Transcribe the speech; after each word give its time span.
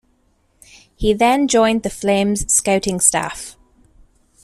He 0.95 1.13
then 1.13 1.47
joined 1.47 1.83
the 1.83 1.91
Flames' 1.91 2.51
scouting 2.51 2.99
staff. 2.99 3.55